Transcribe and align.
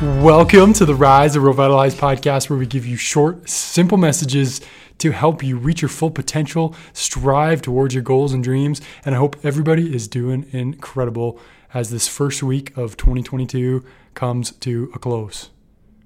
Welcome 0.00 0.74
to 0.74 0.84
the 0.84 0.94
Rise 0.94 1.34
of 1.34 1.42
Revitalized 1.42 1.98
podcast, 1.98 2.48
where 2.48 2.56
we 2.56 2.66
give 2.66 2.86
you 2.86 2.96
short, 2.96 3.50
simple 3.50 3.98
messages 3.98 4.60
to 4.98 5.10
help 5.10 5.42
you 5.42 5.56
reach 5.56 5.82
your 5.82 5.88
full 5.88 6.12
potential, 6.12 6.76
strive 6.92 7.62
towards 7.62 7.94
your 7.94 8.04
goals 8.04 8.32
and 8.32 8.44
dreams. 8.44 8.80
And 9.04 9.16
I 9.16 9.18
hope 9.18 9.44
everybody 9.44 9.92
is 9.92 10.06
doing 10.06 10.46
incredible 10.52 11.40
as 11.74 11.90
this 11.90 12.06
first 12.06 12.44
week 12.44 12.76
of 12.76 12.96
2022 12.96 13.84
comes 14.14 14.52
to 14.52 14.88
a 14.94 15.00
close. 15.00 15.50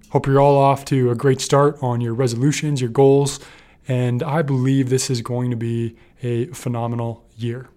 Hope 0.08 0.26
you're 0.26 0.40
all 0.40 0.56
off 0.56 0.86
to 0.86 1.10
a 1.10 1.14
great 1.14 1.42
start 1.42 1.76
on 1.82 2.00
your 2.00 2.14
resolutions, 2.14 2.80
your 2.80 2.88
goals, 2.88 3.40
and 3.86 4.22
I 4.22 4.40
believe 4.40 4.88
this 4.88 5.10
is 5.10 5.20
going 5.20 5.50
to 5.50 5.56
be 5.56 5.96
a 6.22 6.46
phenomenal 6.46 7.26
year. 7.36 7.68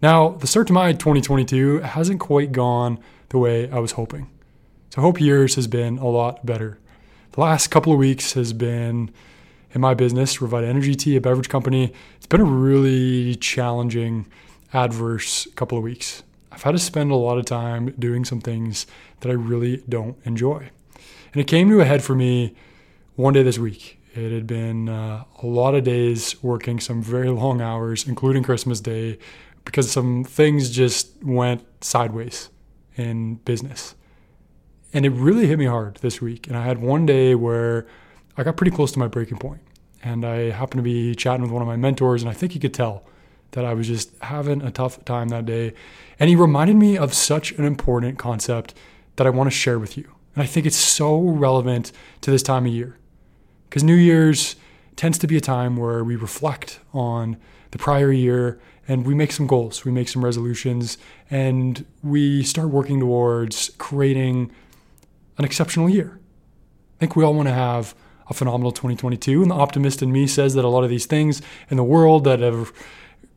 Now, 0.00 0.30
the 0.30 0.46
start 0.46 0.68
to 0.68 0.72
my 0.72 0.94
2022 0.94 1.80
hasn't 1.80 2.18
quite 2.18 2.50
gone 2.52 2.98
the 3.28 3.36
way 3.36 3.70
I 3.70 3.78
was 3.78 3.92
hoping. 3.92 4.30
So, 4.90 5.02
hope 5.02 5.20
years 5.20 5.54
has 5.56 5.66
been 5.66 5.98
a 5.98 6.08
lot 6.08 6.46
better. 6.46 6.78
The 7.32 7.40
last 7.40 7.68
couple 7.68 7.92
of 7.92 7.98
weeks 7.98 8.32
has 8.32 8.54
been 8.54 9.10
in 9.72 9.80
my 9.82 9.92
business, 9.92 10.38
Revita 10.38 10.66
Energy 10.66 10.94
Tea, 10.94 11.16
a 11.16 11.20
beverage 11.20 11.50
company. 11.50 11.92
It's 12.16 12.26
been 12.26 12.40
a 12.40 12.44
really 12.44 13.34
challenging, 13.36 14.26
adverse 14.72 15.46
couple 15.56 15.76
of 15.76 15.84
weeks. 15.84 16.22
I've 16.50 16.62
had 16.62 16.72
to 16.72 16.78
spend 16.78 17.10
a 17.10 17.16
lot 17.16 17.36
of 17.36 17.44
time 17.44 17.94
doing 17.98 18.24
some 18.24 18.40
things 18.40 18.86
that 19.20 19.28
I 19.28 19.34
really 19.34 19.82
don't 19.88 20.16
enjoy. 20.24 20.70
And 21.32 21.40
it 21.40 21.46
came 21.46 21.68
to 21.68 21.80
a 21.80 21.84
head 21.84 22.02
for 22.02 22.14
me 22.14 22.54
one 23.14 23.34
day 23.34 23.42
this 23.42 23.58
week. 23.58 24.00
It 24.14 24.32
had 24.32 24.46
been 24.46 24.88
uh, 24.88 25.24
a 25.42 25.46
lot 25.46 25.74
of 25.74 25.84
days 25.84 26.42
working 26.42 26.80
some 26.80 27.02
very 27.02 27.28
long 27.28 27.60
hours, 27.60 28.08
including 28.08 28.42
Christmas 28.42 28.80
Day, 28.80 29.18
because 29.66 29.90
some 29.90 30.24
things 30.24 30.70
just 30.70 31.22
went 31.22 31.62
sideways 31.84 32.48
in 32.96 33.34
business. 33.36 33.94
And 34.92 35.04
it 35.04 35.10
really 35.10 35.46
hit 35.46 35.58
me 35.58 35.66
hard 35.66 35.96
this 35.96 36.20
week. 36.20 36.46
And 36.46 36.56
I 36.56 36.64
had 36.64 36.78
one 36.78 37.06
day 37.06 37.34
where 37.34 37.86
I 38.36 38.42
got 38.42 38.56
pretty 38.56 38.70
close 38.70 38.92
to 38.92 38.98
my 38.98 39.08
breaking 39.08 39.38
point. 39.38 39.60
And 40.02 40.24
I 40.24 40.50
happened 40.50 40.78
to 40.78 40.82
be 40.82 41.14
chatting 41.14 41.42
with 41.42 41.50
one 41.50 41.60
of 41.60 41.68
my 41.68 41.76
mentors, 41.76 42.22
and 42.22 42.30
I 42.30 42.34
think 42.34 42.52
he 42.52 42.58
could 42.58 42.72
tell 42.72 43.04
that 43.52 43.64
I 43.64 43.74
was 43.74 43.88
just 43.88 44.10
having 44.22 44.62
a 44.62 44.70
tough 44.70 45.04
time 45.04 45.28
that 45.28 45.44
day. 45.46 45.74
And 46.18 46.30
he 46.30 46.36
reminded 46.36 46.76
me 46.76 46.96
of 46.96 47.14
such 47.14 47.52
an 47.52 47.64
important 47.64 48.18
concept 48.18 48.74
that 49.16 49.26
I 49.26 49.30
want 49.30 49.50
to 49.50 49.56
share 49.56 49.78
with 49.78 49.96
you. 49.96 50.10
And 50.34 50.42
I 50.42 50.46
think 50.46 50.66
it's 50.66 50.76
so 50.76 51.20
relevant 51.20 51.90
to 52.20 52.30
this 52.30 52.42
time 52.42 52.66
of 52.66 52.72
year. 52.72 52.96
Because 53.68 53.82
New 53.82 53.94
Year's 53.94 54.56
tends 54.96 55.18
to 55.18 55.26
be 55.26 55.36
a 55.36 55.40
time 55.40 55.76
where 55.76 56.04
we 56.04 56.16
reflect 56.16 56.80
on 56.92 57.36
the 57.70 57.78
prior 57.78 58.12
year 58.12 58.60
and 58.86 59.04
we 59.04 59.14
make 59.14 59.32
some 59.32 59.46
goals, 59.46 59.84
we 59.84 59.92
make 59.92 60.08
some 60.08 60.24
resolutions, 60.24 60.96
and 61.30 61.84
we 62.02 62.42
start 62.42 62.68
working 62.68 63.00
towards 63.00 63.70
creating 63.78 64.50
an 65.38 65.44
exceptional 65.44 65.88
year. 65.88 66.20
I 66.96 66.98
think 66.98 67.16
we 67.16 67.24
all 67.24 67.34
want 67.34 67.48
to 67.48 67.54
have 67.54 67.94
a 68.28 68.34
phenomenal 68.34 68.72
2022. 68.72 69.42
And 69.42 69.50
the 69.50 69.54
optimist 69.54 70.02
in 70.02 70.12
me 70.12 70.26
says 70.26 70.54
that 70.54 70.64
a 70.64 70.68
lot 70.68 70.84
of 70.84 70.90
these 70.90 71.06
things 71.06 71.40
in 71.70 71.76
the 71.76 71.84
world 71.84 72.24
that 72.24 72.42
are 72.42 72.66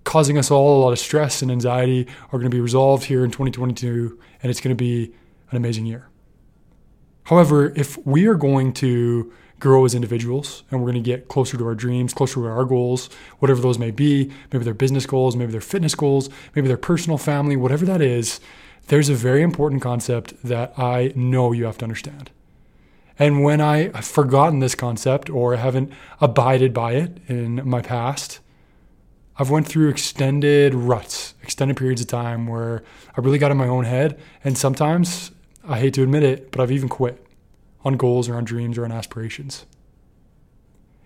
causing 0.04 0.38
us 0.38 0.50
all 0.50 0.82
a 0.82 0.84
lot 0.84 0.92
of 0.92 1.00
stress 1.00 1.42
and 1.42 1.52
anxiety 1.52 2.08
are 2.28 2.40
going 2.40 2.50
to 2.50 2.56
be 2.56 2.60
resolved 2.60 3.06
here 3.06 3.24
in 3.24 3.32
2022, 3.32 4.20
and 4.42 4.50
it's 4.50 4.60
going 4.60 4.76
to 4.76 4.84
be 4.84 5.14
an 5.52 5.58
amazing 5.58 5.86
year. 5.86 6.10
However, 7.26 7.72
if 7.76 8.04
we 8.06 8.26
are 8.26 8.36
going 8.36 8.74
to 8.74 9.32
grow 9.60 9.86
as 9.86 9.94
individuals 9.94 10.64
and 10.72 10.82
we're 10.82 10.92
going 10.92 11.04
to 11.04 11.08
get 11.08 11.28
closer 11.28 11.56
to 11.56 11.66
our 11.68 11.76
dreams, 11.76 12.16
closer 12.16 12.36
to 12.36 12.48
our 12.48 12.66
goals, 12.66 13.10
whatever 13.40 13.62
those 13.62 13.78
may 13.78 13.92
be, 13.92 14.32
maybe 14.52 14.66
they're 14.66 14.74
business 14.74 15.06
goals, 15.06 15.36
maybe 15.36 15.52
they're 15.52 15.62
fitness 15.62 15.94
goals, 15.94 16.30
maybe 16.56 16.68
they're 16.68 16.78
personal 16.78 17.20
family, 17.20 17.56
whatever 17.56 17.86
that 17.86 18.02
is, 18.02 18.40
there's 18.92 19.08
a 19.08 19.16
very 19.16 19.42
important 19.42 19.82
concept 19.82 20.34
that 20.44 20.78
I 20.78 21.14
know 21.16 21.54
you 21.54 21.64
have 21.64 21.78
to 21.78 21.86
understand. 21.86 22.30
And 23.18 23.42
when 23.42 23.62
I 23.62 23.84
have 23.96 24.04
forgotten 24.04 24.60
this 24.60 24.76
concept 24.76 25.30
or 25.30 25.56
haven't 25.56 25.94
abided 26.20 26.74
by 26.74 26.96
it 26.96 27.20
in 27.30 27.66
my 27.66 27.82
past, 27.82 28.42
I've 29.38 29.50
went 29.50 29.66
through 29.66 29.88
extended 29.88 30.74
ruts, 30.74 31.36
extended 31.42 31.78
periods 31.78 32.02
of 32.02 32.08
time 32.08 32.48
where 32.48 32.84
I 33.16 33.22
really 33.22 33.38
got 33.38 33.50
in 33.50 33.56
my 33.56 33.70
own 33.70 33.86
head. 33.86 34.20
And 34.44 34.58
sometimes, 34.58 35.32
I 35.66 35.80
hate 35.80 35.94
to 35.94 36.04
admit 36.04 36.24
it, 36.24 36.52
but 36.52 36.60
I've 36.60 36.70
even 36.70 36.90
quit 36.90 37.26
on 37.86 37.96
goals 37.96 38.28
or 38.28 38.36
on 38.36 38.44
dreams 38.44 38.78
or 38.78 38.84
on 38.84 38.92
aspirations. 38.92 39.66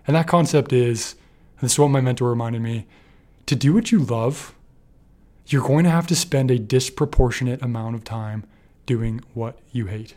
And 0.08 0.16
that 0.16 0.26
concept 0.26 0.72
is, 0.72 1.14
and 1.60 1.66
this 1.66 1.74
is 1.74 1.78
what 1.78 1.90
my 1.90 2.00
mentor 2.00 2.30
reminded 2.30 2.62
me, 2.62 2.88
to 3.46 3.54
do 3.54 3.72
what 3.72 3.92
you 3.92 4.00
love 4.00 4.55
you're 5.46 5.66
going 5.66 5.84
to 5.84 5.90
have 5.90 6.06
to 6.08 6.16
spend 6.16 6.50
a 6.50 6.58
disproportionate 6.58 7.62
amount 7.62 7.94
of 7.94 8.04
time 8.04 8.44
doing 8.84 9.20
what 9.34 9.58
you 9.70 9.86
hate. 9.86 10.14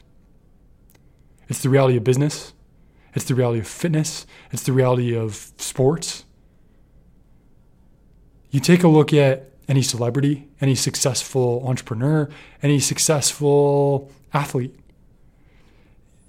It's 1.48 1.62
the 1.62 1.70
reality 1.70 1.98
of 1.98 2.04
business, 2.04 2.54
it's 3.14 3.26
the 3.26 3.36
reality 3.36 3.60
of 3.60 3.68
fitness, 3.68 4.26
it's 4.52 4.64
the 4.64 4.74
reality 4.74 5.16
of 5.16 5.52
sports. 5.58 6.26
You 8.52 8.60
take 8.60 8.84
a 8.84 8.88
look 8.88 9.14
at 9.14 9.52
any 9.68 9.84
celebrity, 9.84 10.48
any 10.60 10.74
successful 10.74 11.64
entrepreneur, 11.66 12.30
any 12.64 12.80
successful 12.80 14.12
athlete. 14.34 14.76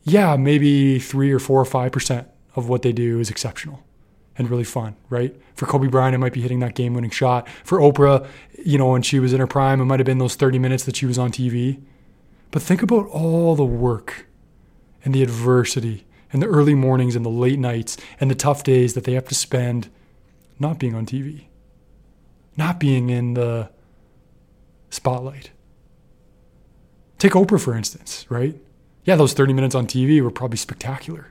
Yeah, 0.05 0.37
maybe 0.37 0.99
three 0.99 1.33
or 1.33 1.39
four 1.39 1.60
or 1.60 1.65
five 1.65 1.93
percent 1.93 2.28
of 2.56 2.69
what 2.69 2.83
they 2.83 2.93
do 2.93 3.21
is 3.21 3.31
exceptional 3.31 3.83
and 4.41 4.49
really 4.51 4.65
fun, 4.65 4.97
right? 5.11 5.37
For 5.55 5.67
Kobe 5.67 5.87
Bryant, 5.87 6.15
it 6.15 6.19
might 6.19 6.33
be 6.33 6.41
hitting 6.41 6.61
that 6.61 6.75
game 6.75 6.95
winning 6.95 7.11
shot. 7.11 7.47
For 7.62 7.78
Oprah, 7.78 8.27
you 8.65 8.78
know, 8.78 8.89
when 8.89 9.03
she 9.03 9.21
was 9.21 9.34
in 9.34 9.39
her 9.39 9.47
prime, 9.47 9.83
it 9.83 9.84
might 9.84 10.01
have 10.01 10.06
been 10.06 10.17
those 10.17 10.34
30 10.34 10.59
minutes 10.59 10.84
that 10.84 10.97
she 10.97 11.05
was 11.05 11.19
on 11.19 11.31
TV. 11.31 11.83
But 12.51 12.62
think 12.62 12.83
about 12.83 13.06
all 13.09 13.55
the 13.55 13.67
work 13.67 14.27
and 15.05 15.15
the 15.15 15.23
adversity 15.23 16.06
and 16.33 16.41
the 16.41 16.47
early 16.47 16.75
mornings 16.75 17.15
and 17.15 17.25
the 17.25 17.31
late 17.31 17.59
nights 17.59 17.99
and 18.19 18.31
the 18.31 18.34
tough 18.34 18.65
days 18.65 18.95
that 18.95 19.05
they 19.05 19.12
have 19.12 19.28
to 19.28 19.34
spend 19.34 19.91
not 20.59 20.78
being 20.78 20.95
on 20.95 21.05
TV, 21.05 21.45
not 22.57 22.81
being 22.81 23.11
in 23.11 23.34
the 23.34 23.71
spotlight. 24.89 25.51
Take 27.19 27.33
Oprah, 27.33 27.61
for 27.61 27.77
instance, 27.77 28.25
right? 28.31 28.59
Yeah, 29.05 29.17
those 29.17 29.34
30 29.34 29.53
minutes 29.53 29.75
on 29.75 29.87
TV 29.87 30.22
were 30.22 30.31
probably 30.31 30.57
spectacular. 30.57 31.31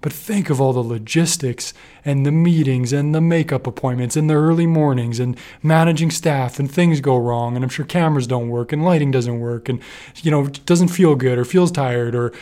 But 0.00 0.12
think 0.12 0.50
of 0.50 0.60
all 0.60 0.72
the 0.72 0.80
logistics 0.80 1.72
and 2.04 2.24
the 2.24 2.32
meetings 2.32 2.92
and 2.92 3.14
the 3.14 3.20
makeup 3.20 3.66
appointments 3.66 4.16
and 4.16 4.28
the 4.28 4.34
early 4.34 4.66
mornings 4.66 5.18
and 5.18 5.36
managing 5.62 6.10
staff 6.10 6.58
and 6.58 6.70
things 6.70 7.00
go 7.00 7.16
wrong 7.16 7.56
and 7.56 7.64
I'm 7.64 7.70
sure 7.70 7.84
cameras 7.84 8.26
don't 8.26 8.48
work 8.48 8.72
and 8.72 8.84
lighting 8.84 9.10
doesn't 9.10 9.40
work 9.40 9.68
and 9.68 9.80
you 10.16 10.30
know 10.30 10.46
doesn't 10.48 10.88
feel 10.88 11.14
good 11.16 11.38
or 11.38 11.44
feels 11.44 11.72
tired 11.72 12.14
or 12.14 12.32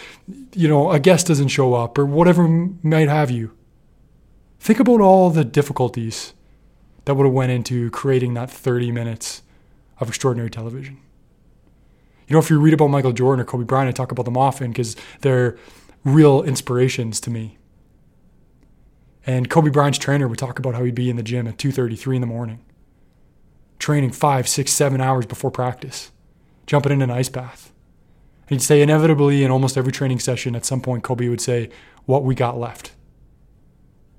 you 0.52 0.68
know 0.68 0.90
a 0.90 0.98
guest 0.98 1.28
doesn't 1.28 1.48
show 1.48 1.74
up 1.74 1.96
or 1.96 2.04
whatever 2.04 2.48
might 2.48 3.08
have 3.08 3.30
you. 3.30 3.52
Think 4.58 4.80
about 4.80 5.00
all 5.00 5.30
the 5.30 5.44
difficulties 5.44 6.34
that 7.04 7.14
would 7.14 7.24
have 7.24 7.34
went 7.34 7.52
into 7.52 7.90
creating 7.90 8.34
that 8.34 8.50
30 8.50 8.90
minutes 8.90 9.42
of 10.00 10.08
extraordinary 10.08 10.50
television. 10.50 10.98
You 12.26 12.34
know, 12.34 12.40
if 12.40 12.48
you 12.48 12.58
read 12.58 12.74
about 12.74 12.88
Michael 12.88 13.12
Jordan 13.12 13.42
or 13.42 13.44
Kobe 13.44 13.64
Bryant, 13.64 13.88
I 13.88 13.92
talk 13.92 14.10
about 14.10 14.24
them 14.24 14.36
often 14.36 14.70
because 14.70 14.96
they're 15.20 15.58
real 16.04 16.42
inspirations 16.42 17.20
to 17.20 17.30
me. 17.30 17.58
And 19.26 19.48
Kobe 19.48 19.70
Bryant's 19.70 19.98
trainer 19.98 20.28
would 20.28 20.38
talk 20.38 20.58
about 20.58 20.74
how 20.74 20.84
he'd 20.84 20.94
be 20.94 21.08
in 21.08 21.16
the 21.16 21.22
gym 21.22 21.46
at 21.46 21.56
2:33 21.56 22.16
in 22.16 22.20
the 22.20 22.26
morning, 22.26 22.60
training 23.78 24.10
five, 24.10 24.46
six, 24.46 24.70
seven 24.70 25.00
hours 25.00 25.24
before 25.24 25.50
practice, 25.50 26.12
jumping 26.66 26.92
in 26.92 27.02
an 27.02 27.10
ice 27.10 27.30
bath. 27.30 27.72
And 28.48 28.60
he'd 28.60 28.64
say 28.64 28.82
inevitably 28.82 29.42
in 29.42 29.50
almost 29.50 29.78
every 29.78 29.92
training 29.92 30.20
session, 30.20 30.54
at 30.54 30.66
some 30.66 30.82
point, 30.82 31.02
Kobe 31.02 31.28
would 31.28 31.40
say, 31.40 31.70
"What 32.04 32.22
we 32.24 32.34
got 32.34 32.60
left," 32.60 32.92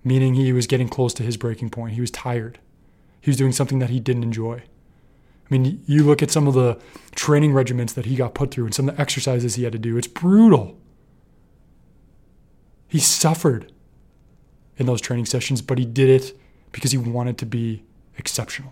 meaning 0.04 0.34
he 0.34 0.52
was 0.52 0.66
getting 0.66 0.90
close 0.90 1.14
to 1.16 1.24
his 1.24 1.38
breaking 1.38 1.70
point. 1.70 1.94
He 1.94 2.02
was 2.02 2.10
tired. 2.10 2.58
He 3.22 3.30
was 3.30 3.38
doing 3.38 3.52
something 3.52 3.78
that 3.80 3.92
he 3.92 4.00
didn't 4.00 4.24
enjoy. 4.24 4.64
I 5.50 5.54
mean, 5.56 5.84
you 5.86 6.04
look 6.04 6.24
at 6.24 6.32
some 6.32 6.48
of 6.48 6.56
the 6.56 6.80
training 7.14 7.54
regiments 7.54 7.94
that 7.94 8.06
he 8.06 8.16
got 8.16 8.34
put 8.34 8.50
through 8.50 8.66
and 8.66 8.74
some 8.74 8.90
of 8.90 8.96
the 8.96 9.02
exercises 9.02 9.56
he 9.56 9.64
had 9.64 9.74
to 9.74 9.80
do. 9.80 9.98
It's 9.98 10.08
brutal. 10.08 10.80
He 12.96 13.02
suffered 13.02 13.74
in 14.78 14.86
those 14.86 15.02
training 15.02 15.26
sessions, 15.26 15.62
but 15.62 15.78
he 15.78 15.84
did 15.84 16.08
it 16.08 16.40
because 16.72 16.94
he 16.94 16.98
wanted 16.98 17.38
to 17.40 17.46
be 17.46 17.84
exceptional. 18.18 18.72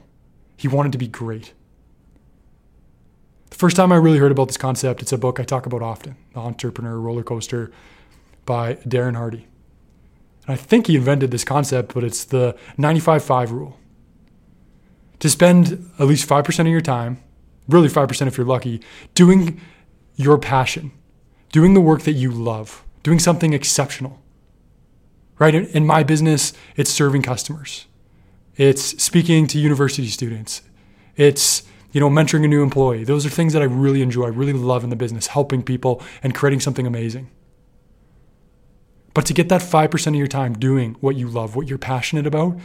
He 0.55 0.69
wanted 0.69 0.93
to 0.93 0.97
be 0.97 1.09
great. 1.09 1.51
The 3.49 3.57
first 3.57 3.75
time 3.75 3.91
I 3.91 3.97
really 3.97 4.19
heard 4.19 4.31
about 4.31 4.47
this 4.47 4.55
concept, 4.55 5.01
it's 5.01 5.11
a 5.11 5.17
book 5.17 5.41
I 5.41 5.43
talk 5.43 5.65
about 5.65 5.81
often 5.81 6.15
The 6.31 6.39
Entrepreneur 6.39 6.97
Roller 7.01 7.21
Coaster 7.21 7.69
by 8.45 8.75
Darren 8.87 9.17
Hardy. 9.17 9.45
And 10.47 10.53
I 10.53 10.55
think 10.55 10.87
he 10.87 10.95
invented 10.95 11.31
this 11.31 11.43
concept, 11.43 11.93
but 11.93 12.05
it's 12.05 12.23
the 12.23 12.55
95 12.77 13.25
5 13.25 13.51
rule. 13.51 13.77
To 15.19 15.29
spend 15.29 15.91
at 15.99 16.07
least 16.07 16.29
5% 16.29 16.59
of 16.61 16.67
your 16.67 16.79
time, 16.79 17.21
really 17.67 17.89
5% 17.89 18.27
if 18.27 18.37
you're 18.37 18.47
lucky, 18.47 18.79
doing 19.15 19.59
your 20.15 20.37
passion, 20.37 20.93
doing 21.51 21.73
the 21.73 21.81
work 21.81 22.03
that 22.03 22.13
you 22.13 22.31
love 22.31 22.85
doing 23.03 23.19
something 23.19 23.53
exceptional. 23.53 24.19
Right? 25.39 25.53
In 25.53 25.85
my 25.85 26.03
business, 26.03 26.53
it's 26.75 26.89
serving 26.89 27.21
customers. 27.21 27.85
It's 28.55 29.01
speaking 29.03 29.47
to 29.47 29.59
university 29.59 30.07
students. 30.07 30.61
It's 31.15 31.63
You 31.93 31.99
know, 31.99 32.09
mentoring 32.09 32.43
a 32.43 32.47
new 32.47 32.63
employee. 32.63 33.03
Those 33.03 33.23
are 33.23 33.29
things 33.29 33.53
that 33.53 33.61
I 33.61 33.65
really 33.65 34.01
enjoy, 34.01 34.25
I 34.25 34.29
really 34.29 34.51
love 34.53 34.83
in 34.83 34.89
the 34.89 34.95
business, 34.95 35.27
helping 35.27 35.61
people 35.61 36.01
and 36.23 36.33
creating 36.33 36.59
something 36.59 36.87
amazing. 36.87 37.29
But 39.13 39.27
to 39.27 39.33
get 39.33 39.47
that 39.49 39.61
5% 39.61 40.07
of 40.07 40.15
your 40.15 40.25
time 40.25 40.53
doing 40.55 40.95
what 41.01 41.15
you 41.15 41.27
love, 41.27 41.55
what 41.55 41.67
you're 41.67 41.77
passionate 41.77 42.25
about, 42.25 42.57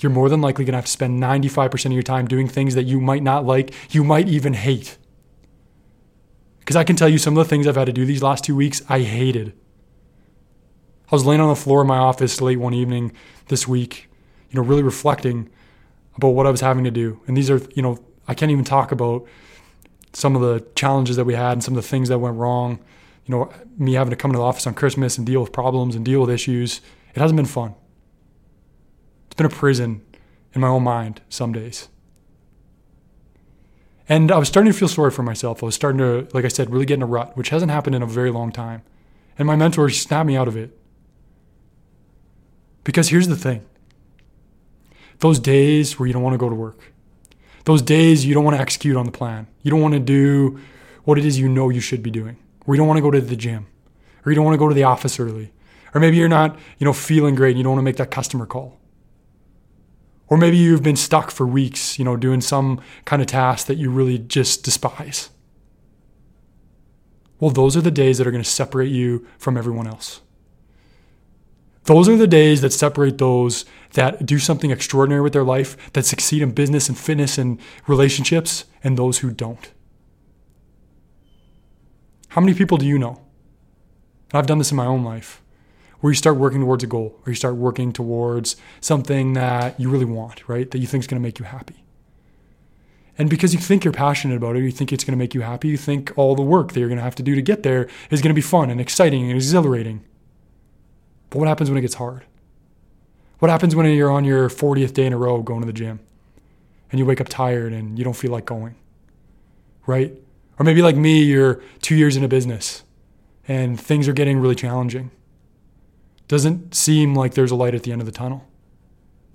you're 0.00 0.10
more 0.10 0.30
than 0.30 0.40
likely 0.40 0.64
going 0.64 0.72
to 0.72 0.78
have 0.78 0.86
to 0.86 0.90
spend 0.90 1.22
95% 1.22 1.84
of 1.84 1.92
your 1.92 2.02
time 2.02 2.26
doing 2.26 2.48
things 2.48 2.74
that 2.74 2.84
you 2.84 2.98
might 2.98 3.22
not 3.22 3.44
like, 3.44 3.74
you 3.90 4.02
might 4.02 4.26
even 4.26 4.54
hate. 4.54 4.96
Because 6.68 6.76
I 6.76 6.84
can 6.84 6.96
tell 6.96 7.08
you 7.08 7.16
some 7.16 7.34
of 7.34 7.42
the 7.42 7.48
things 7.48 7.66
I've 7.66 7.76
had 7.76 7.86
to 7.86 7.94
do 7.94 8.04
these 8.04 8.22
last 8.22 8.44
two 8.44 8.54
weeks, 8.54 8.82
I 8.90 9.00
hated. 9.00 9.54
I 11.10 11.14
was 11.14 11.24
laying 11.24 11.40
on 11.40 11.48
the 11.48 11.56
floor 11.56 11.80
in 11.80 11.86
my 11.86 11.96
office 11.96 12.42
late 12.42 12.60
one 12.60 12.74
evening 12.74 13.12
this 13.46 13.66
week, 13.66 14.10
you 14.50 14.60
know, 14.60 14.66
really 14.66 14.82
reflecting 14.82 15.48
about 16.14 16.34
what 16.34 16.46
I 16.46 16.50
was 16.50 16.60
having 16.60 16.84
to 16.84 16.90
do. 16.90 17.22
And 17.26 17.34
these 17.34 17.48
are, 17.48 17.62
you 17.74 17.80
know, 17.80 17.96
I 18.28 18.34
can't 18.34 18.52
even 18.52 18.64
talk 18.64 18.92
about 18.92 19.26
some 20.12 20.36
of 20.36 20.42
the 20.42 20.62
challenges 20.74 21.16
that 21.16 21.24
we 21.24 21.32
had 21.32 21.52
and 21.52 21.64
some 21.64 21.74
of 21.74 21.82
the 21.82 21.88
things 21.88 22.10
that 22.10 22.18
went 22.18 22.36
wrong. 22.36 22.80
You 23.24 23.34
know, 23.34 23.52
me 23.78 23.94
having 23.94 24.10
to 24.10 24.16
come 24.16 24.32
to 24.32 24.36
the 24.36 24.44
office 24.44 24.66
on 24.66 24.74
Christmas 24.74 25.16
and 25.16 25.26
deal 25.26 25.40
with 25.40 25.52
problems 25.52 25.96
and 25.96 26.04
deal 26.04 26.20
with 26.20 26.28
issues. 26.28 26.82
It 27.14 27.20
hasn't 27.20 27.38
been 27.38 27.46
fun. 27.46 27.76
It's 29.28 29.36
been 29.36 29.46
a 29.46 29.48
prison 29.48 30.02
in 30.52 30.60
my 30.60 30.68
own 30.68 30.82
mind 30.82 31.22
some 31.30 31.50
days. 31.50 31.88
And 34.08 34.32
I 34.32 34.38
was 34.38 34.48
starting 34.48 34.72
to 34.72 34.78
feel 34.78 34.88
sorry 34.88 35.10
for 35.10 35.22
myself. 35.22 35.62
I 35.62 35.66
was 35.66 35.74
starting 35.74 35.98
to, 35.98 36.28
like 36.32 36.44
I 36.44 36.48
said, 36.48 36.70
really 36.70 36.86
get 36.86 36.94
in 36.94 37.02
a 37.02 37.06
rut, 37.06 37.36
which 37.36 37.50
hasn't 37.50 37.70
happened 37.70 37.94
in 37.94 38.02
a 38.02 38.06
very 38.06 38.30
long 38.30 38.50
time. 38.50 38.82
And 39.38 39.46
my 39.46 39.54
mentor 39.54 39.90
snapped 39.90 40.26
me 40.26 40.36
out 40.36 40.48
of 40.48 40.56
it. 40.56 40.76
Because 42.84 43.10
here's 43.10 43.28
the 43.28 43.36
thing 43.36 43.66
those 45.18 45.38
days 45.38 45.98
where 45.98 46.06
you 46.06 46.12
don't 46.12 46.22
want 46.22 46.34
to 46.34 46.38
go 46.38 46.48
to 46.48 46.54
work, 46.54 46.92
those 47.64 47.82
days 47.82 48.24
you 48.24 48.32
don't 48.32 48.44
want 48.44 48.56
to 48.56 48.62
execute 48.62 48.96
on 48.96 49.04
the 49.04 49.12
plan, 49.12 49.46
you 49.62 49.70
don't 49.70 49.82
want 49.82 49.92
to 49.92 50.00
do 50.00 50.58
what 51.04 51.18
it 51.18 51.24
is 51.24 51.38
you 51.38 51.48
know 51.48 51.68
you 51.68 51.80
should 51.80 52.02
be 52.02 52.10
doing, 52.10 52.38
or 52.66 52.74
you 52.74 52.78
don't 52.78 52.86
want 52.86 52.96
to 52.96 53.02
go 53.02 53.10
to 53.10 53.20
the 53.20 53.36
gym, 53.36 53.66
or 54.24 54.32
you 54.32 54.36
don't 54.36 54.44
want 54.44 54.54
to 54.54 54.58
go 54.58 54.68
to 54.68 54.74
the 54.74 54.84
office 54.84 55.20
early, 55.20 55.52
or 55.94 56.00
maybe 56.00 56.16
you're 56.16 56.28
not, 56.28 56.58
you 56.78 56.84
know, 56.86 56.94
feeling 56.94 57.34
great 57.34 57.50
and 57.50 57.58
you 57.58 57.64
don't 57.64 57.72
want 57.72 57.80
to 57.80 57.84
make 57.84 57.96
that 57.96 58.10
customer 58.10 58.46
call. 58.46 58.77
Or 60.28 60.36
maybe 60.36 60.56
you've 60.56 60.82
been 60.82 60.96
stuck 60.96 61.30
for 61.30 61.46
weeks, 61.46 61.98
you 61.98 62.04
know, 62.04 62.16
doing 62.16 62.40
some 62.40 62.80
kind 63.04 63.22
of 63.22 63.28
task 63.28 63.66
that 63.66 63.76
you 63.76 63.90
really 63.90 64.18
just 64.18 64.62
despise. 64.62 65.30
Well, 67.40 67.50
those 67.50 67.76
are 67.76 67.80
the 67.80 67.90
days 67.90 68.18
that 68.18 68.26
are 68.26 68.30
going 68.30 68.42
to 68.42 68.48
separate 68.48 68.90
you 68.90 69.26
from 69.38 69.56
everyone 69.56 69.86
else. 69.86 70.20
Those 71.84 72.08
are 72.08 72.16
the 72.16 72.26
days 72.26 72.60
that 72.60 72.72
separate 72.72 73.16
those 73.16 73.64
that 73.94 74.26
do 74.26 74.38
something 74.38 74.70
extraordinary 74.70 75.22
with 75.22 75.32
their 75.32 75.44
life, 75.44 75.92
that 75.94 76.04
succeed 76.04 76.42
in 76.42 76.50
business 76.50 76.88
and 76.88 76.98
fitness 76.98 77.38
and 77.38 77.58
relationships, 77.86 78.66
and 78.84 78.98
those 78.98 79.18
who 79.18 79.30
don't. 79.30 79.72
How 82.28 82.42
many 82.42 82.52
people 82.52 82.76
do 82.76 82.84
you 82.84 82.98
know? 82.98 83.22
I've 84.34 84.46
done 84.46 84.58
this 84.58 84.70
in 84.70 84.76
my 84.76 84.84
own 84.84 85.02
life 85.02 85.40
where 86.00 86.12
you 86.12 86.16
start 86.16 86.36
working 86.36 86.60
towards 86.60 86.84
a 86.84 86.86
goal 86.86 87.18
or 87.26 87.30
you 87.30 87.34
start 87.34 87.56
working 87.56 87.92
towards 87.92 88.56
something 88.80 89.32
that 89.32 89.78
you 89.80 89.90
really 89.90 90.04
want, 90.04 90.48
right? 90.48 90.70
That 90.70 90.78
you 90.78 90.86
think 90.86 91.02
is 91.02 91.06
going 91.06 91.20
to 91.20 91.26
make 91.26 91.38
you 91.38 91.44
happy. 91.44 91.84
And 93.16 93.28
because 93.28 93.52
you 93.52 93.58
think 93.58 93.84
you're 93.84 93.92
passionate 93.92 94.36
about 94.36 94.54
it, 94.54 94.62
you 94.62 94.70
think 94.70 94.92
it's 94.92 95.02
going 95.02 95.12
to 95.12 95.18
make 95.18 95.34
you 95.34 95.40
happy, 95.40 95.68
you 95.68 95.76
think 95.76 96.12
all 96.16 96.36
the 96.36 96.42
work 96.42 96.72
that 96.72 96.80
you're 96.80 96.88
going 96.88 96.98
to 96.98 97.04
have 97.04 97.16
to 97.16 97.22
do 97.22 97.34
to 97.34 97.42
get 97.42 97.64
there 97.64 97.88
is 98.10 98.22
going 98.22 98.30
to 98.30 98.34
be 98.34 98.40
fun 98.40 98.70
and 98.70 98.80
exciting 98.80 99.24
and 99.24 99.34
exhilarating. 99.34 100.04
But 101.30 101.40
what 101.40 101.48
happens 101.48 101.68
when 101.68 101.78
it 101.78 101.82
gets 101.82 101.94
hard? 101.94 102.24
What 103.40 103.50
happens 103.50 103.74
when 103.74 103.86
you're 103.92 104.10
on 104.10 104.24
your 104.24 104.48
40th 104.48 104.94
day 104.94 105.06
in 105.06 105.12
a 105.12 105.18
row 105.18 105.42
going 105.42 105.60
to 105.60 105.66
the 105.66 105.72
gym 105.72 105.98
and 106.90 106.98
you 106.98 107.06
wake 107.06 107.20
up 107.20 107.28
tired 107.28 107.72
and 107.72 107.98
you 107.98 108.04
don't 108.04 108.16
feel 108.16 108.30
like 108.30 108.46
going? 108.46 108.76
Right? 109.84 110.16
Or 110.58 110.64
maybe 110.64 110.82
like 110.82 110.96
me, 110.96 111.22
you're 111.22 111.60
two 111.82 111.96
years 111.96 112.16
in 112.16 112.22
a 112.22 112.28
business 112.28 112.84
and 113.48 113.80
things 113.80 114.06
are 114.06 114.12
getting 114.12 114.38
really 114.38 114.54
challenging 114.54 115.10
doesn't 116.28 116.74
seem 116.74 117.14
like 117.14 117.34
there's 117.34 117.50
a 117.50 117.56
light 117.56 117.74
at 117.74 117.82
the 117.82 117.92
end 117.92 118.00
of 118.00 118.06
the 118.06 118.12
tunnel. 118.12 118.44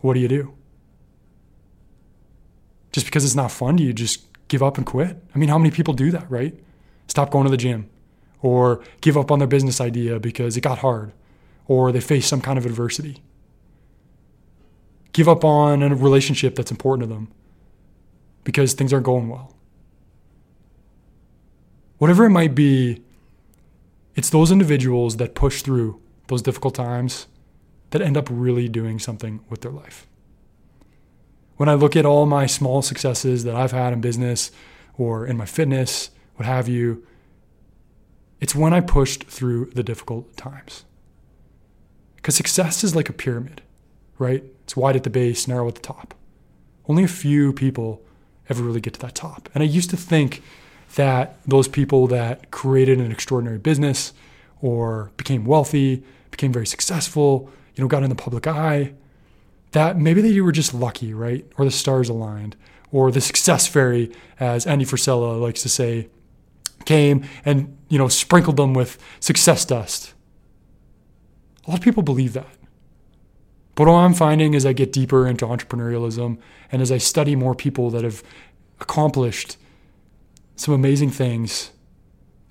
What 0.02 0.14
do 0.14 0.20
you 0.20 0.28
do? 0.28 0.54
Just 2.92 3.08
because 3.08 3.26
it's 3.26 3.36
not 3.36 3.52
fun, 3.52 3.76
do 3.76 3.84
you 3.84 3.94
just 3.94 4.26
give 4.48 4.62
up 4.62 4.78
and 4.78 4.86
quit? 4.86 5.18
I 5.34 5.38
mean, 5.38 5.50
how 5.50 5.58
many 5.58 5.72
people 5.72 5.96
do 5.96 6.12
that, 6.12 6.30
right? 6.30 6.54
Stop 7.08 7.32
going 7.32 7.46
to 7.46 7.50
the 7.50 7.58
gym 7.58 7.90
or 8.42 8.84
give 9.02 9.18
up 9.18 9.32
on 9.32 9.40
their 9.40 9.48
business 9.48 9.82
idea 9.82 10.20
because 10.20 10.56
it 10.56 10.62
got 10.62 10.80
hard 10.80 11.12
or 11.68 11.92
they 11.92 12.00
face 12.00 12.28
some 12.28 12.42
kind 12.42 12.60
of 12.60 12.66
adversity. 12.66 13.24
Give 15.14 15.28
up 15.28 15.44
on 15.44 15.82
a 15.82 15.96
relationship 15.96 16.56
that's 16.56 16.72
important 16.72 17.10
to 17.10 17.14
them 17.14 17.32
because 18.44 18.74
things 18.74 18.94
aren't 18.94 19.06
going 19.06 19.30
well. 19.30 19.56
Whatever 21.98 22.26
it 22.26 22.32
might 22.32 22.54
be, 22.54 23.02
it's 24.16 24.30
those 24.30 24.52
individuals 24.52 25.18
that 25.18 25.34
push 25.34 25.62
through 25.62 26.00
those 26.34 26.42
difficult 26.42 26.74
times 26.74 27.28
that 27.92 28.02
end 28.02 28.18
up 28.18 28.28
really 28.32 28.68
doing 28.68 28.98
something 28.98 29.40
with 29.50 29.62
their 29.62 29.72
life. 29.72 30.08
When 31.58 31.70
I 31.70 31.76
look 31.76 31.96
at 31.96 32.08
all 32.08 32.26
my 32.26 32.48
small 32.48 32.82
successes 32.82 33.44
that 33.44 33.56
I've 33.56 33.72
had 33.72 33.94
in 33.94 34.02
business 34.02 34.52
or 34.98 35.28
in 35.28 35.38
my 35.38 35.46
fitness, 35.46 36.10
what 36.36 36.48
have 36.48 36.68
you, 36.68 37.06
it's 38.42 38.56
when 38.56 38.74
I 38.74 38.82
pushed 38.82 39.26
through 39.26 39.68
the 39.76 39.84
difficult 39.84 40.36
times. 40.36 40.86
Because 42.16 42.36
success 42.36 42.84
is 42.84 42.96
like 42.96 43.10
a 43.10 43.14
pyramid, 43.14 43.62
right? 44.18 44.44
It's 44.64 44.76
wide 44.76 44.96
at 44.96 45.04
the 45.04 45.12
base, 45.12 45.48
narrow 45.48 45.68
at 45.68 45.76
the 45.76 45.82
top. 45.82 46.16
Only 46.90 47.04
a 47.04 47.08
few 47.08 47.54
people 47.54 48.02
ever 48.50 48.64
really 48.64 48.82
get 48.82 48.96
to 48.96 49.00
that 49.02 49.14
top. 49.14 49.50
And 49.54 49.62
I 49.62 49.68
used 49.68 49.92
to 49.92 49.98
think 49.98 50.42
that 50.96 51.38
those 51.46 51.68
people 51.68 52.08
that 52.08 52.50
created 52.50 53.00
an 53.00 53.12
extraordinary 53.12 53.60
business 53.60 54.14
or 54.64 55.12
became 55.18 55.44
wealthy 55.46 56.04
became 56.32 56.52
very 56.52 56.66
successful, 56.66 57.52
you 57.76 57.84
know, 57.84 57.88
got 57.88 58.02
in 58.02 58.10
the 58.10 58.16
public 58.16 58.48
eye, 58.48 58.94
that 59.72 59.98
maybe 59.98 60.20
they 60.22 60.42
were 60.42 60.52
just 60.52 60.74
lucky, 60.74 61.14
right? 61.14 61.46
Or 61.58 61.66
the 61.66 61.72
stars 61.72 62.10
aligned, 62.10 62.56
or 62.92 63.12
the 63.12 63.22
success 63.22 63.68
fairy, 63.68 64.12
as 64.40 64.66
Andy 64.66 64.86
Frisella 64.86 65.40
likes 65.40 65.62
to 65.62 65.70
say, 65.70 66.10
came 66.86 67.24
and, 67.46 67.78
you 67.88 67.98
know, 67.98 68.08
sprinkled 68.08 68.58
them 68.58 68.74
with 68.74 68.98
success 69.20 69.64
dust. 69.64 70.14
A 71.66 71.70
lot 71.70 71.80
of 71.80 71.84
people 71.84 72.04
believe 72.04 72.34
that. 72.34 72.58
But 73.76 73.88
what 73.88 73.94
I'm 73.94 74.14
finding 74.14 74.56
as 74.56 74.66
I 74.66 74.74
get 74.74 74.92
deeper 74.92 75.28
into 75.28 75.46
entrepreneurialism 75.46 76.38
and 76.72 76.82
as 76.82 76.92
I 76.92 76.98
study 76.98 77.36
more 77.36 77.56
people 77.56 77.90
that 77.92 78.04
have 78.04 78.24
accomplished 78.80 79.58
some 80.56 80.74
amazing 80.74 81.10
things 81.10 81.73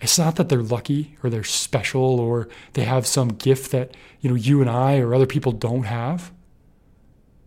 it's 0.02 0.18
not 0.18 0.34
that 0.34 0.48
they're 0.48 0.62
lucky 0.62 1.16
or 1.22 1.30
they're 1.30 1.44
special 1.44 2.18
or 2.18 2.48
they 2.72 2.82
have 2.82 3.06
some 3.06 3.28
gift 3.28 3.70
that, 3.70 3.96
you 4.20 4.28
know, 4.28 4.34
you 4.34 4.60
and 4.60 4.68
I 4.68 4.98
or 4.98 5.14
other 5.14 5.26
people 5.26 5.52
don't 5.52 5.84
have. 5.84 6.32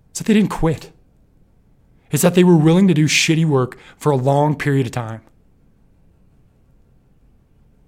It's 0.09 0.19
that 0.19 0.27
they 0.27 0.33
didn't 0.33 0.51
quit. 0.51 0.93
It's 2.11 2.23
that 2.23 2.33
they 2.33 2.45
were 2.45 2.55
willing 2.55 2.87
to 2.87 2.93
do 2.93 3.07
shitty 3.07 3.43
work 3.43 3.77
for 3.97 4.09
a 4.09 4.15
long 4.15 4.55
period 4.55 4.85
of 4.85 4.93
time. 4.93 5.21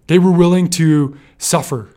They 0.07 0.19
were 0.19 0.31
willing 0.31 0.69
to 0.71 1.17
suffer 1.37 1.93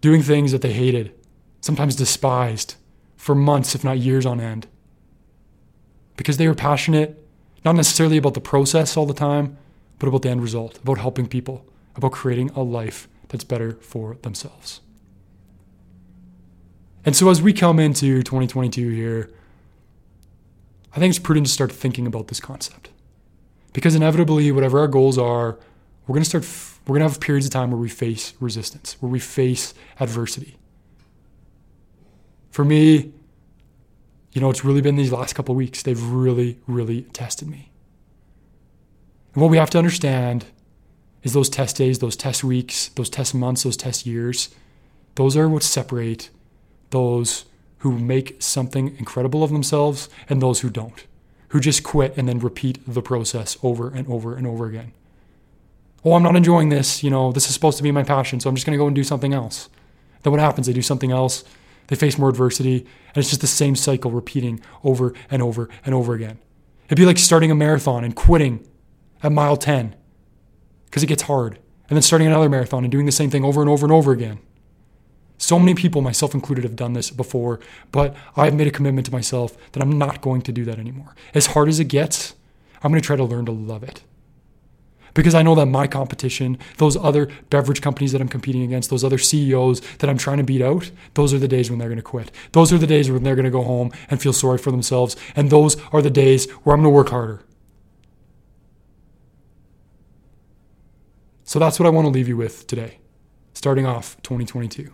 doing 0.00 0.22
things 0.22 0.52
that 0.52 0.62
they 0.62 0.72
hated, 0.72 1.12
sometimes 1.60 1.96
despised, 1.96 2.76
for 3.16 3.34
months, 3.34 3.74
if 3.74 3.84
not 3.84 3.98
years 3.98 4.24
on 4.24 4.40
end. 4.40 4.68
Because 6.16 6.38
they 6.38 6.48
were 6.48 6.54
passionate, 6.54 7.22
not 7.62 7.74
necessarily 7.74 8.16
about 8.16 8.32
the 8.32 8.40
process 8.40 8.96
all 8.96 9.04
the 9.04 9.12
time, 9.12 9.58
but 9.98 10.08
about 10.08 10.22
the 10.22 10.28
end 10.28 10.42
result, 10.42 10.78
about 10.78 10.98
helping 10.98 11.26
people, 11.26 11.64
about 11.94 12.12
creating 12.12 12.50
a 12.50 12.62
life 12.62 13.08
that's 13.28 13.44
better 13.44 13.72
for 13.80 14.16
themselves. 14.22 14.80
And 17.04 17.14
so 17.14 17.30
as 17.30 17.40
we 17.40 17.52
come 17.52 17.78
into 17.78 18.22
2022 18.22 18.88
here, 18.90 19.30
I 20.94 20.98
think 20.98 21.10
it's 21.10 21.18
prudent 21.18 21.46
to 21.46 21.52
start 21.52 21.70
thinking 21.70 22.06
about 22.06 22.28
this 22.28 22.40
concept. 22.40 22.90
Because 23.72 23.94
inevitably, 23.94 24.50
whatever 24.50 24.80
our 24.80 24.88
goals 24.88 25.18
are, 25.18 25.58
we're 26.06 26.14
going 26.14 26.24
to 26.24 26.28
start, 26.28 26.44
we're 26.86 26.98
going 26.98 27.06
to 27.06 27.12
have 27.12 27.20
periods 27.20 27.46
of 27.46 27.52
time 27.52 27.70
where 27.70 27.78
we 27.80 27.88
face 27.88 28.34
resistance, 28.40 28.96
where 29.00 29.10
we 29.10 29.18
face 29.18 29.74
adversity. 30.00 30.56
For 32.50 32.64
me, 32.64 33.12
you 34.32 34.40
know, 34.40 34.50
it's 34.50 34.64
really 34.64 34.80
been 34.80 34.96
these 34.96 35.12
last 35.12 35.34
couple 35.34 35.54
weeks. 35.54 35.82
They've 35.82 36.02
really, 36.02 36.58
really 36.66 37.02
tested 37.02 37.48
me. 37.48 37.70
And 39.36 39.42
what 39.42 39.50
we 39.50 39.58
have 39.58 39.68
to 39.70 39.78
understand 39.78 40.46
is 41.22 41.34
those 41.34 41.50
test 41.50 41.76
days, 41.76 41.98
those 41.98 42.16
test 42.16 42.42
weeks, 42.42 42.88
those 42.88 43.10
test 43.10 43.34
months, 43.34 43.64
those 43.64 43.76
test 43.76 44.06
years, 44.06 44.48
those 45.16 45.36
are 45.36 45.46
what 45.46 45.62
separate 45.62 46.30
those 46.88 47.44
who 47.80 47.98
make 47.98 48.40
something 48.40 48.96
incredible 48.96 49.42
of 49.42 49.50
themselves 49.50 50.08
and 50.30 50.40
those 50.40 50.60
who 50.60 50.70
don't, 50.70 51.04
who 51.48 51.60
just 51.60 51.82
quit 51.82 52.16
and 52.16 52.26
then 52.26 52.38
repeat 52.38 52.78
the 52.86 53.02
process 53.02 53.58
over 53.62 53.90
and 53.90 54.08
over 54.08 54.34
and 54.34 54.46
over 54.46 54.64
again. 54.64 54.94
Oh, 56.02 56.14
I'm 56.14 56.22
not 56.22 56.34
enjoying 56.34 56.70
this. 56.70 57.02
You 57.02 57.10
know, 57.10 57.30
this 57.30 57.46
is 57.46 57.52
supposed 57.52 57.76
to 57.76 57.82
be 57.82 57.92
my 57.92 58.04
passion, 58.04 58.40
so 58.40 58.48
I'm 58.48 58.56
just 58.56 58.64
going 58.64 58.78
to 58.78 58.82
go 58.82 58.86
and 58.86 58.96
do 58.96 59.04
something 59.04 59.34
else. 59.34 59.68
Then 60.22 60.30
what 60.30 60.40
happens? 60.40 60.66
They 60.66 60.72
do 60.72 60.80
something 60.80 61.12
else, 61.12 61.44
they 61.88 61.96
face 61.96 62.16
more 62.16 62.30
adversity, 62.30 62.78
and 63.08 63.16
it's 63.18 63.28
just 63.28 63.42
the 63.42 63.46
same 63.46 63.76
cycle 63.76 64.10
repeating 64.10 64.62
over 64.82 65.12
and 65.30 65.42
over 65.42 65.68
and 65.84 65.94
over 65.94 66.14
again. 66.14 66.38
It'd 66.86 66.96
be 66.96 67.04
like 67.04 67.18
starting 67.18 67.50
a 67.50 67.54
marathon 67.54 68.02
and 68.02 68.16
quitting 68.16 68.66
at 69.26 69.32
mile 69.32 69.56
10 69.56 69.94
because 70.84 71.02
it 71.02 71.08
gets 71.08 71.24
hard, 71.24 71.58
and 71.88 71.96
then 71.96 72.02
starting 72.02 72.28
another 72.28 72.48
marathon 72.48 72.84
and 72.84 72.92
doing 72.92 73.06
the 73.06 73.12
same 73.12 73.28
thing 73.28 73.44
over 73.44 73.60
and 73.60 73.68
over 73.68 73.84
and 73.84 73.92
over 73.92 74.12
again. 74.12 74.38
So 75.36 75.58
many 75.58 75.74
people, 75.74 76.00
myself 76.00 76.32
included, 76.32 76.64
have 76.64 76.76
done 76.76 76.94
this 76.94 77.10
before, 77.10 77.60
but 77.90 78.16
I've 78.36 78.54
made 78.54 78.68
a 78.68 78.70
commitment 78.70 79.04
to 79.06 79.12
myself 79.12 79.56
that 79.72 79.82
I'm 79.82 79.98
not 79.98 80.22
going 80.22 80.42
to 80.42 80.52
do 80.52 80.64
that 80.64 80.78
anymore. 80.78 81.14
As 81.34 81.46
hard 81.48 81.68
as 81.68 81.80
it 81.80 81.88
gets, 81.88 82.34
I'm 82.82 82.90
going 82.90 83.02
to 83.02 83.06
try 83.06 83.16
to 83.16 83.24
learn 83.24 83.44
to 83.46 83.52
love 83.52 83.82
it. 83.82 84.02
Because 85.12 85.34
I 85.34 85.42
know 85.42 85.54
that 85.56 85.66
my 85.66 85.86
competition, 85.86 86.58
those 86.76 86.96
other 86.96 87.28
beverage 87.50 87.80
companies 87.82 88.12
that 88.12 88.20
I'm 88.20 88.28
competing 88.28 88.62
against, 88.62 88.90
those 88.90 89.04
other 89.04 89.18
CEOs 89.18 89.80
that 89.98 90.08
I'm 90.08 90.18
trying 90.18 90.38
to 90.38 90.44
beat 90.44 90.62
out, 90.62 90.90
those 91.14 91.34
are 91.34 91.38
the 91.38 91.48
days 91.48 91.68
when 91.68 91.78
they're 91.78 91.88
going 91.88 91.96
to 91.96 92.02
quit. 92.02 92.30
Those 92.52 92.72
are 92.72 92.78
the 92.78 92.86
days 92.86 93.10
when 93.10 93.22
they're 93.22 93.34
going 93.34 93.44
to 93.44 93.50
go 93.50 93.62
home 93.62 93.92
and 94.08 94.22
feel 94.22 94.32
sorry 94.32 94.58
for 94.58 94.70
themselves. 94.70 95.16
And 95.34 95.50
those 95.50 95.76
are 95.92 96.00
the 96.00 96.10
days 96.10 96.50
where 96.50 96.74
I'm 96.74 96.82
going 96.82 96.92
to 96.92 96.96
work 96.96 97.08
harder. 97.08 97.42
So 101.46 101.60
that's 101.60 101.78
what 101.78 101.86
I 101.86 101.90
want 101.90 102.06
to 102.06 102.10
leave 102.10 102.26
you 102.26 102.36
with 102.36 102.66
today, 102.66 102.98
starting 103.54 103.86
off 103.86 104.20
2022. 104.24 104.92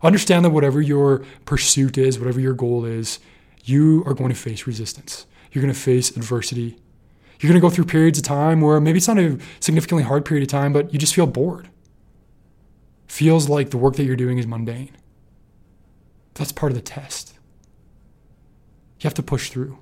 Understand 0.00 0.44
that 0.44 0.50
whatever 0.50 0.80
your 0.80 1.24
pursuit 1.44 1.98
is, 1.98 2.20
whatever 2.20 2.38
your 2.40 2.54
goal 2.54 2.84
is, 2.84 3.18
you 3.64 4.04
are 4.06 4.14
going 4.14 4.30
to 4.30 4.36
face 4.36 4.68
resistance. 4.68 5.26
You're 5.50 5.60
going 5.60 5.74
to 5.74 5.78
face 5.78 6.16
adversity. 6.16 6.78
You're 7.40 7.50
going 7.50 7.60
to 7.60 7.66
go 7.66 7.68
through 7.68 7.86
periods 7.86 8.16
of 8.16 8.24
time 8.24 8.60
where 8.60 8.80
maybe 8.80 8.98
it's 8.98 9.08
not 9.08 9.18
a 9.18 9.38
significantly 9.58 10.04
hard 10.04 10.24
period 10.24 10.44
of 10.44 10.48
time, 10.48 10.72
but 10.72 10.92
you 10.92 11.00
just 11.00 11.16
feel 11.16 11.26
bored. 11.26 11.68
Feels 13.08 13.48
like 13.48 13.70
the 13.70 13.76
work 13.76 13.96
that 13.96 14.04
you're 14.04 14.14
doing 14.14 14.38
is 14.38 14.46
mundane. 14.46 14.96
That's 16.34 16.52
part 16.52 16.70
of 16.70 16.76
the 16.76 16.82
test. 16.82 17.34
You 19.00 19.04
have 19.08 19.14
to 19.14 19.22
push 19.22 19.50
through. 19.50 19.78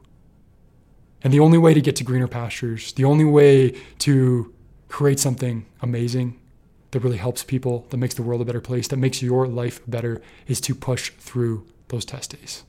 And 1.22 1.30
the 1.30 1.40
only 1.40 1.58
way 1.58 1.74
to 1.74 1.80
get 1.82 1.94
to 1.96 2.04
greener 2.04 2.26
pastures, 2.26 2.94
the 2.94 3.04
only 3.04 3.26
way 3.26 3.78
to 3.98 4.54
create 4.88 5.20
something 5.20 5.66
amazing 5.80 6.40
that 6.90 7.00
really 7.00 7.18
helps 7.18 7.42
people, 7.42 7.86
that 7.90 7.98
makes 7.98 8.14
the 8.14 8.22
world 8.22 8.40
a 8.40 8.44
better 8.44 8.60
place, 8.60 8.88
that 8.88 8.96
makes 8.96 9.22
your 9.22 9.46
life 9.46 9.80
better, 9.86 10.22
is 10.46 10.60
to 10.62 10.74
push 10.74 11.10
through 11.18 11.66
those 11.88 12.04
test 12.04 12.38
days. 12.38 12.64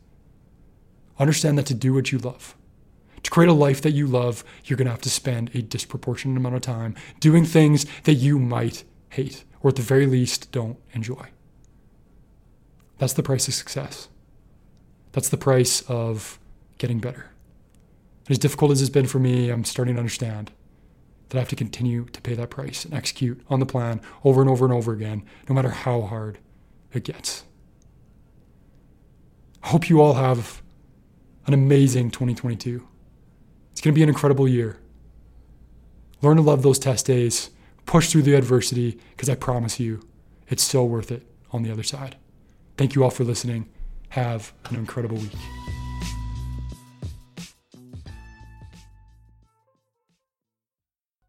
Understand 1.18 1.58
that 1.58 1.66
to 1.68 1.74
do 1.74 1.94
what 1.94 2.12
you 2.12 2.18
love, 2.18 2.56
to 3.24 3.32
create 3.32 3.50
a 3.50 3.54
life 3.54 3.82
that 3.82 3.92
you 3.92 4.08
love, 4.08 4.44
you're 4.66 4.78
going 4.78 4.86
to 4.86 4.92
have 4.92 5.02
to 5.02 5.10
spend 5.10 5.52
a 5.54 5.62
disproportionate 5.62 6.38
amount 6.38 6.56
of 6.56 6.62
time 6.62 6.96
doing 7.20 7.46
things 7.46 7.86
that 8.04 8.16
you 8.16 8.40
might 8.40 8.84
hate, 9.10 9.44
or 9.62 9.70
at 9.70 9.76
the 9.76 9.82
very 9.82 10.06
least, 10.06 10.52
don't 10.52 10.78
enjoy. 10.94 11.28
That's 12.98 13.14
the 13.14 13.24
price 13.24 13.48
of 13.48 13.54
success. 13.54 14.10
That's 15.14 15.30
the 15.30 15.38
price 15.38 15.82
of 15.90 16.40
getting 16.78 17.00
better. 17.00 17.32
As 18.30 18.38
difficult 18.38 18.72
as 18.72 18.82
it's 18.82 18.90
been 18.90 19.08
for 19.08 19.20
me, 19.20 19.50
I'm 19.50 19.64
starting 19.64 19.96
to 19.96 20.00
understand 20.00 20.52
that 21.30 21.38
I 21.38 21.42
have 21.42 21.50
to 21.50 21.56
continue 21.56 22.06
to 22.06 22.22
pay 22.22 22.34
that 22.34 22.50
price 22.50 22.86
and 22.86 22.94
execute 22.94 23.42
on 23.50 23.60
the 23.60 23.66
plan 23.66 24.02
over 24.24 24.42
and 24.42 24.50
over 24.50 24.66
and 24.66 24.74
over 24.74 24.94
again, 24.94 25.24
no 25.48 25.56
matter 25.56 25.70
how 25.70 26.02
hard 26.02 26.40
it 26.94 27.04
gets. 27.04 27.44
I 29.64 29.70
hope 29.70 29.90
you 29.90 30.02
all 30.02 30.14
have 30.14 30.62
an 31.46 31.54
amazing 31.54 32.12
2022. 32.12 32.88
It's 33.72 33.82
going 33.82 33.94
to 33.94 33.98
be 33.98 34.04
an 34.04 34.10
incredible 34.10 34.48
year. 34.48 34.78
Learn 36.22 36.38
to 36.38 36.44
love 36.44 36.64
those 36.64 36.80
test 36.80 37.06
days, 37.06 37.50
push 37.86 38.12
through 38.12 38.24
the 38.24 38.36
adversity, 38.36 39.00
because 39.12 39.30
I 39.30 39.36
promise 39.36 39.80
you, 39.80 40.02
it's 40.48 40.64
still 40.64 40.88
worth 40.88 41.12
it 41.12 41.26
on 41.52 41.64
the 41.64 41.72
other 41.72 41.84
side. 41.84 42.18
Thank 42.78 42.96
you 42.96 43.04
all 43.04 43.10
for 43.10 43.24
listening. 43.24 43.70
Have 44.10 44.54
an 44.70 44.76
incredible 44.76 45.18
week. 45.18 45.79